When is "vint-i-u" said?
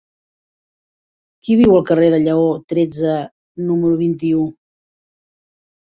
4.03-4.45